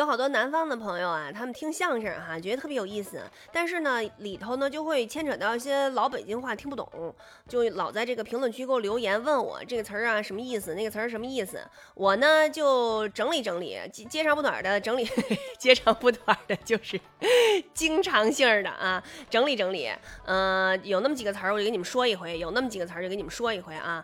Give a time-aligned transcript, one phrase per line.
[0.00, 7.14] 有好多南方的朋友啊，他们听相声哈，觉得特别有意思，但是呢，里头呢就会牵扯到一些老北京话听不懂，
[7.46, 11.60] 就老在这个评论区给我留言问我这个词儿啊什么意思，那个词儿什么意思。
[11.94, 15.06] 我呢就整理整理，接长不短的整理，
[15.60, 16.98] 接长不短的就是
[17.74, 19.92] 经常性的啊，整理整理。
[20.24, 24.02] 嗯，有那么几个词儿我就给你们说一回，有那么几个词儿就给你们说一回啊。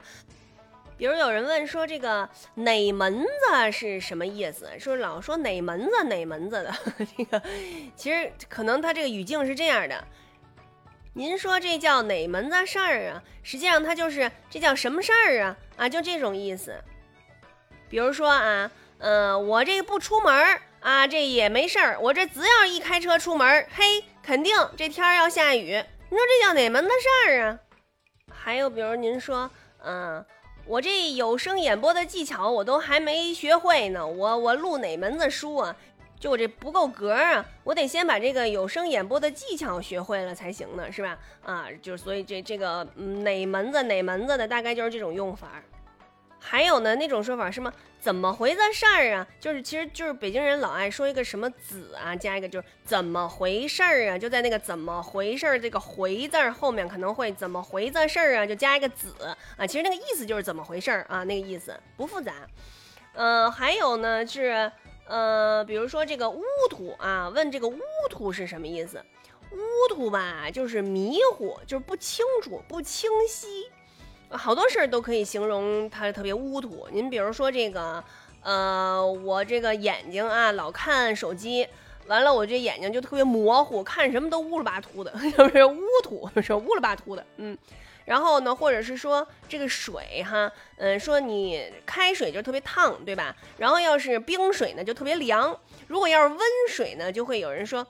[0.98, 4.66] 比如有人问说这个哪门子是什么意思？
[4.78, 6.74] 说老说哪门子哪门子的
[7.16, 7.42] 这个，
[7.94, 10.04] 其实可能他这个语境是这样的。
[11.12, 13.22] 您说这叫哪门子事儿啊？
[13.42, 15.56] 实际上它就是这叫什么事儿啊？
[15.76, 16.82] 啊，就这种意思。
[17.88, 21.98] 比如说啊，嗯，我这不出门啊，这也没事儿。
[22.00, 25.82] 我这只要一开车出门，嘿，肯定这天儿要下雨。
[26.08, 27.58] 你说这叫哪门子事儿啊？
[28.30, 29.50] 还有比如您说，
[29.84, 30.24] 嗯。
[30.68, 35.76] 我这有声演播的技巧我都还没学会呢，我我录哪门子书啊？
[36.18, 41.16] 就我这不够格啊，我得先把这个有声演播的技巧学会了才行呢，是吧？
[41.44, 45.62] 啊，就所以这这个哪门子哪门子的，大概就是这种用法。
[46.48, 47.72] 还有呢，那种说法什么？
[47.98, 49.26] 怎么回事儿啊？
[49.40, 54.16] 就是，其实就是北京人老爱说一个什么“子”啊，加一个就是怎么回事儿啊？
[54.16, 58.46] 就在那个“怎么回事儿”这个“回”字后面可能会怎么回这事儿啊？
[58.46, 59.12] 就加一个“子”
[59.58, 61.24] 啊，其实那个意思就是怎么回事儿啊？
[61.24, 62.32] 那个意思不复杂。
[63.14, 64.70] 呃，还有呢是，
[65.08, 69.04] 呃，比如说这个“乌土”啊，问这个“乌土”是什么意思
[69.50, 69.58] ？“乌
[69.92, 73.68] 土”吧，就是迷糊，就是不清楚、不清晰。
[74.30, 76.88] 好多事儿都可以形容它特别乌土。
[76.92, 78.02] 您比如说这个，
[78.42, 81.66] 呃，我这个眼睛啊，老看手机，
[82.06, 86.28] 完了我这眼睛就特别模糊，看什么都乌了巴秃的， 是不是乌土？
[86.42, 87.56] 是乌了巴秃的，嗯。
[88.04, 93.34] 然后呢，或者是说这个水哈，嗯，说你开水就特别烫，对吧？
[93.58, 95.58] 然后要是冰水呢，就特别凉。
[95.88, 97.86] 如果要是温水呢，就会有人说。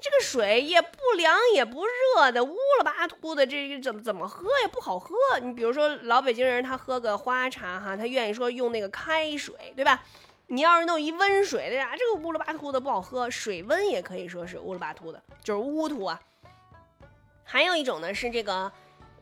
[0.00, 5.14] 这个水也不凉也不热的，乌了巴秃的，这怎么怎么喝也不好喝。
[5.42, 10.02] 你比如说老北京人，他喝个花茶哈，他愿意说用那个开水，对吧？
[10.46, 13.30] 你要是弄一温水的呀，这个乌了巴秃的不好喝。
[13.30, 16.20] 水温也可以说是乌了巴秃的，就是乌秃啊。
[17.44, 18.70] 还有一种呢是这个。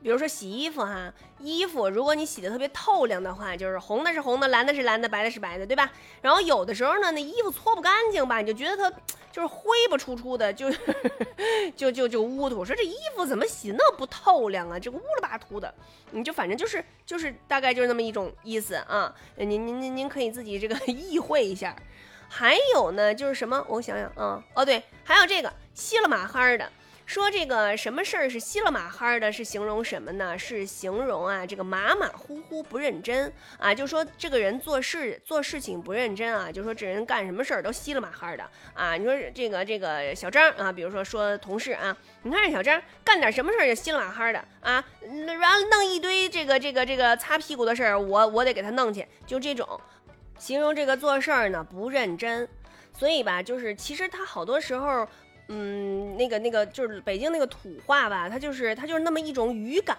[0.02, 5.90] 比如说洗衣服哈，衣服如果你洗的特别透亮的话，就是红的是红的，蓝的是蓝的，白的是白的，对吧？
[6.20, 8.96] 然后有的时候呢，那衣服搓不干净吧，你就觉得它
[9.36, 10.72] 就是灰不出出的，就
[11.76, 12.64] 就就就乌土。
[12.64, 14.78] 说这衣服怎么洗那不透亮啊？
[14.78, 15.74] 这个乌了吧秃的，
[16.12, 19.14] 你就反正就是就是大概就是那么一种意思啊。
[19.36, 21.76] 您您您您可以自己这个 意会一下。
[22.30, 23.62] 还有呢，就是什么？
[23.68, 26.72] 我想想啊，哦对，还有这个稀了马哈的。
[27.06, 30.36] 说这个什么事儿是稀了马哈的，是形容什么呢？
[30.36, 38.96] 是形容啊，这个马马虎虎不认真啊，就说这个人做事做事情不认真啊，就说这人干什么事儿都稀了马哈的啊。
[38.96, 49.80] 你说这个这个小张啊，比如说说同事啊，你看这小张干点什么事儿就稀了马哈的啊，然后弄一堆这个这个这个擦屁股的事儿，我我得给他弄去，就这种
[50.38, 52.48] 形容这个做事儿呢不认真，
[52.92, 55.06] 所以吧，就是其实他好多时候。
[55.48, 59.96] 嗯，那个那个就是北京那个土话吧，它就是它就是那么一种语感，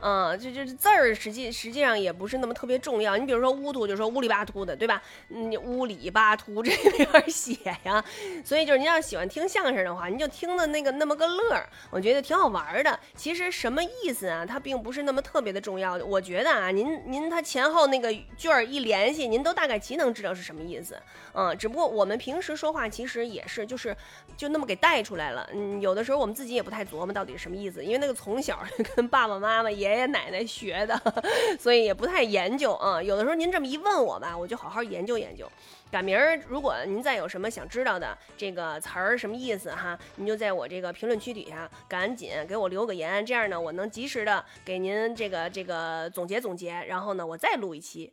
[0.00, 3.16] 嗯，就就是字儿实际实际上也不是那么特别重要。
[3.16, 5.00] 你比如说乌土，就说乌里巴秃的，对吧？
[5.28, 7.54] 嗯，乌里巴秃 这有点写
[7.84, 8.04] 呀，
[8.44, 12.98] 所以就是您要喜欢听相声的话，您就听的那个那么个乐，我觉得挺好玩的。
[13.14, 14.44] 其实什么意思啊？
[14.44, 15.94] 它并不是那么特别的重要。
[15.94, 21.00] 我觉得啊，您您它前后那个句儿一联系，您都大概其能知道是什么意思。
[21.34, 23.96] 嗯，只不过我们平时说话其实也是就是
[24.36, 24.71] 就那么个。
[24.72, 28.58] 给带出来了，嗯，有的时候我们自己也不太琢磨到底是什么意思，因为那个从小
[28.96, 30.98] 跟爸爸妈妈、爷爷奶奶学的，
[31.60, 33.02] 所以也不太研究啊。
[33.02, 35.46] 有的时候您这么一问我吧，我就好好研究研究。
[35.90, 48.10] 赶明儿如果您再有什么想知道的这个词儿什么意思哈，您就在我这个评论区底下赶紧给我留个言，这样呢我能及时的给您这个这个总结总结，然后呢我再录一期。